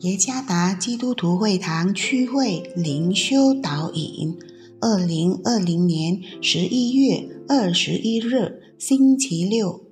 [0.00, 4.34] 耶加达基督徒会堂区会灵修导引，
[4.80, 9.82] 二零二零年十一月二十一日星期六，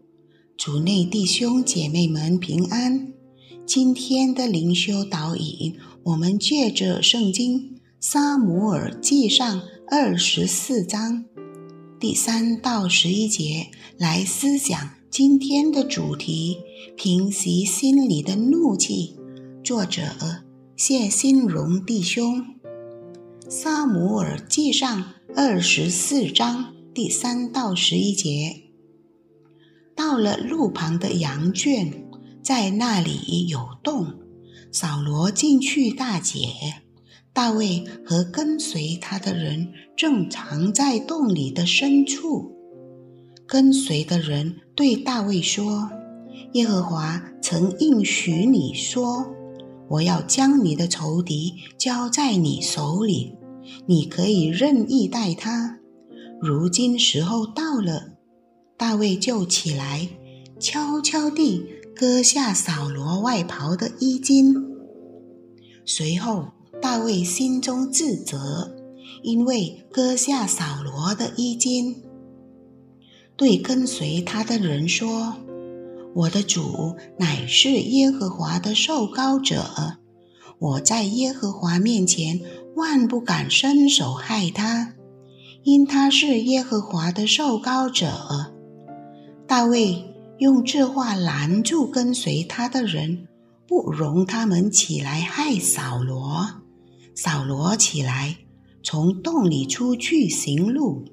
[0.57, 3.13] 主内弟兄姐妹们平安。
[3.67, 7.59] 今天的灵修导引，我们借着圣经
[8.01, 11.27] 《撒姆耳记上》二十四章
[12.01, 13.67] 第三到十一节
[13.99, 16.57] 来思想今天的主题：
[16.97, 19.18] 平息心里的怒气。
[19.69, 20.01] 作者
[20.77, 22.39] 谢新荣弟兄，
[23.51, 25.03] 《萨姆尔记上》
[25.37, 28.63] 二十四章第三到十一节。
[29.95, 32.09] 到了路旁的羊圈，
[32.43, 34.15] 在那里有洞，
[34.73, 36.47] 扫罗进去大解。
[37.35, 42.57] 大卫和跟随他的人正藏在洞里的深处。
[43.47, 45.91] 跟随的人对大卫说
[46.55, 49.27] ：“耶和华曾应许你说。”
[49.89, 53.35] 我要将你的仇敌交在你手里，
[53.87, 55.79] 你可以任意待他。
[56.41, 58.13] 如今时候到了，
[58.77, 60.09] 大卫就起来，
[60.61, 61.65] 悄悄地
[61.97, 64.55] 割下扫罗外袍的衣襟。
[65.85, 66.49] 随后，
[66.81, 68.77] 大卫心中自责，
[69.23, 71.97] 因为割下扫罗的衣襟，
[73.37, 75.35] 对跟随他的人说。
[76.15, 79.99] 我的主乃是耶和华的受膏者，
[80.59, 82.41] 我在耶和华面前
[82.75, 84.95] 万不敢伸手害他，
[85.63, 88.55] 因他是耶和华的受膏者。
[89.47, 90.05] 大卫
[90.39, 93.29] 用这话拦住跟随他的人，
[93.67, 96.49] 不容他们起来害扫罗。
[97.15, 98.37] 扫罗起来，
[98.83, 101.05] 从洞里出去行路。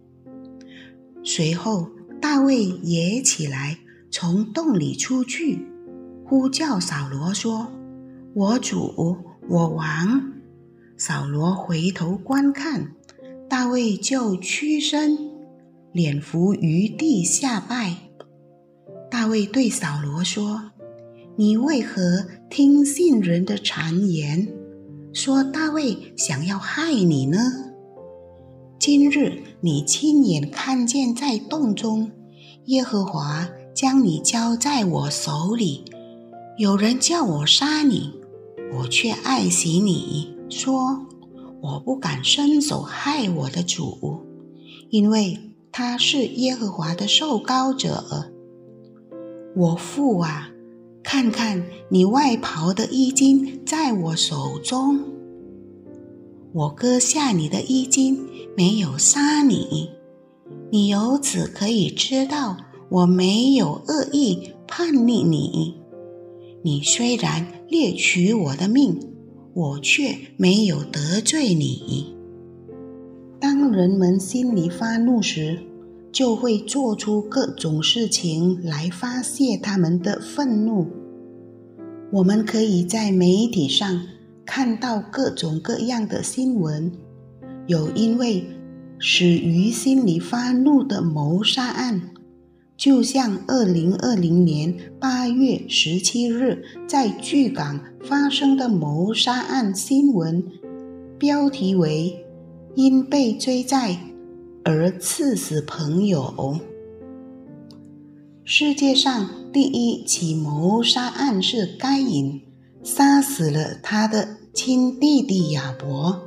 [1.23, 1.89] 随后，
[2.21, 3.79] 大卫也起来。
[4.17, 5.67] 从洞里出去，
[6.25, 7.67] 呼叫扫罗说
[8.33, 9.17] ：“我主，
[9.49, 10.31] 我王。”
[10.97, 12.93] 扫罗回头观看，
[13.49, 15.17] 大卫就屈身，
[15.91, 17.93] 脸伏于地下拜。
[19.11, 20.71] 大卫对扫罗说
[21.35, 24.47] ：“你为何听信人的谗言，
[25.11, 27.37] 说大卫想要害你呢？
[28.79, 32.09] 今日你亲眼看见在洞中，
[32.67, 35.83] 耶和华。”将你交在我手里，
[36.57, 38.13] 有人叫我杀你，
[38.73, 41.05] 我却爱惜你，说
[41.61, 44.21] 我不敢伸手害我的主，
[44.89, 45.37] 因为
[45.73, 48.31] 他是耶和华的受膏者。
[49.57, 50.49] 我父啊，
[51.03, 55.01] 看看你外袍的衣襟在我手中，
[56.53, 58.25] 我割下你的衣襟，
[58.55, 59.89] 没有杀你，
[60.71, 62.55] 你由此可以知道。
[62.95, 65.75] 我没有恶意叛逆你，
[66.63, 68.97] 你虽然猎取我的命，
[69.53, 72.15] 我却没有得罪你。
[73.37, 75.59] 当人们心里发怒时，
[76.09, 80.87] 就会做出各种事情来发泄他们的愤怒。
[82.13, 84.07] 我们可以在媒体上
[84.45, 86.89] 看到各种各样的新闻，
[87.67, 88.45] 有因为
[88.97, 92.11] 始于心里发怒的谋杀案。
[92.85, 100.43] 就像二零二零年八月十七日在巨港发生的谋杀案新闻，
[101.17, 102.23] 标题为
[102.77, 103.97] “因被追债
[104.63, 106.59] 而刺死朋友”。
[108.45, 112.39] 世界上第一起谋杀案是该隐
[112.83, 116.21] 杀死了他的亲弟弟亚伯，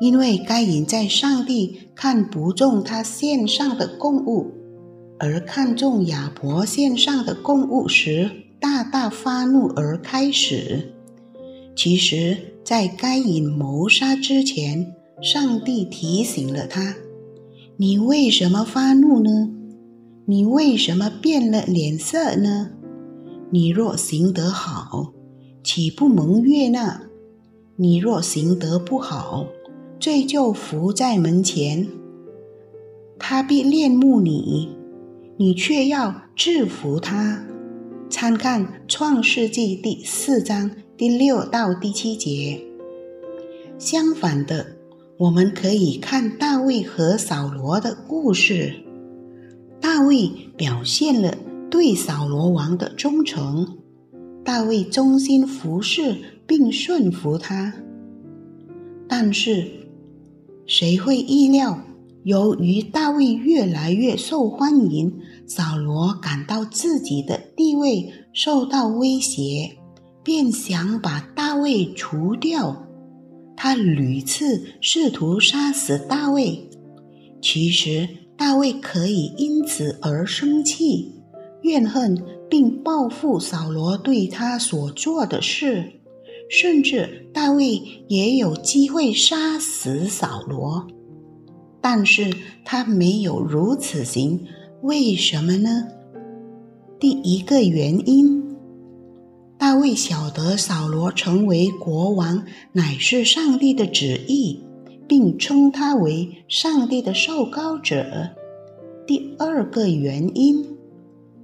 [0.00, 4.52] 因为该隐在上帝看不中他献上的供物。
[5.18, 10.92] 而看中亚伯献上的供物时，大大发怒而开始。
[11.74, 16.96] 其实，在该隐谋杀之前，上帝提醒了他
[17.78, 19.50] ：“你为什么发怒呢？
[20.26, 22.70] 你为什么变了脸色呢？
[23.50, 25.12] 你若行得好，
[25.62, 27.02] 岂不蒙悦纳？
[27.76, 29.46] 你若行得不好，
[29.98, 31.88] 罪就伏在门前，
[33.18, 34.75] 他必恋慕你。”
[35.38, 37.44] 你却要制服他。
[38.08, 42.62] 参看《创世纪》第四章第六到第七节。
[43.78, 44.66] 相反的，
[45.18, 48.74] 我们可以看大卫和扫罗的故事。
[49.78, 51.36] 大卫表现了
[51.70, 53.76] 对扫罗王的忠诚，
[54.42, 56.16] 大卫忠心服侍
[56.46, 57.74] 并顺服他。
[59.06, 59.68] 但是，
[60.64, 61.82] 谁会意料？
[62.24, 69.76] 由于大卫越来越受欢迎，扫罗感到自己的地位受到威胁，
[70.24, 72.84] 便想把大卫除掉。
[73.56, 76.68] 他屡次试图杀死大卫。
[77.40, 81.14] 其实，大卫可以因此而生气、
[81.62, 85.92] 怨恨，并报复扫罗对他所做的事。
[86.50, 90.86] 甚至，大卫也有机会杀死扫罗，
[91.80, 92.32] 但是
[92.64, 94.46] 他没有如此行。
[94.82, 95.88] 为什么呢？
[96.98, 98.56] 第一个原因，
[99.58, 104.62] 大卫晓得扫罗成为国王乃是上帝的旨意。
[105.08, 108.30] 并称他为上帝的受膏者。
[109.06, 110.66] 第二个原因，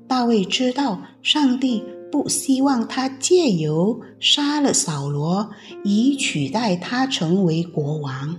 [0.08, 1.80] 大卫知道上帝
[2.10, 5.48] 不希望他借由杀了扫罗，
[5.84, 8.36] 以取代他成为国王。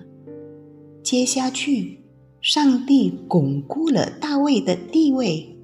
[1.01, 2.02] 接下去，
[2.43, 5.55] 上帝巩固了大卫的地位，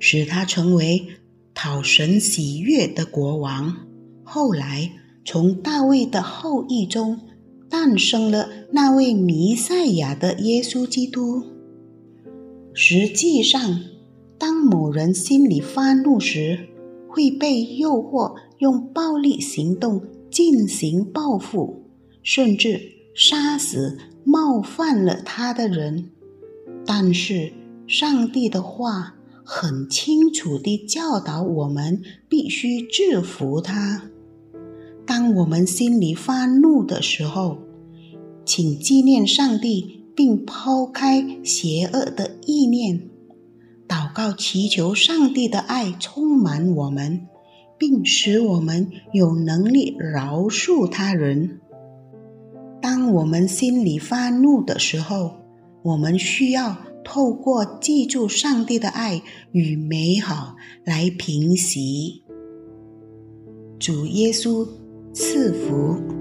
[0.00, 1.06] 使他成为
[1.54, 3.86] 讨神喜悦的国王。
[4.24, 4.90] 后来，
[5.24, 7.20] 从大卫的后裔中。
[7.70, 11.42] 诞生了那位弥赛亚的耶稣基督。
[12.72, 13.80] 实际上，
[14.38, 16.66] 当某人心里发怒时，
[17.06, 21.82] 会被诱惑用暴力行动进行报复，
[22.22, 22.80] 甚至
[23.20, 26.10] 杀死冒犯了他的人。
[26.86, 27.52] 但是，
[27.88, 34.02] 上帝的话很清楚地教导我们，必须制服他。
[35.04, 37.58] 当我们心里发怒的时候，
[38.44, 43.00] 请纪念上帝，并抛开邪恶的意念，
[43.88, 47.26] 祷告祈求上帝的爱充满我们，
[47.76, 51.58] 并使我们有能力饶恕他人。
[52.80, 55.32] 当我们心里发怒的时候，
[55.82, 59.22] 我们需要透过记住上帝的爱
[59.52, 62.22] 与美好来平息。
[63.78, 64.66] 主耶稣
[65.12, 66.17] 赐福。